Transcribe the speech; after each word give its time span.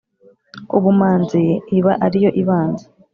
"Ubumanzi" 0.77 1.43
iba 1.77 1.91
ari 2.05 2.17
yo 2.25 2.29
ibanza 2.41 2.85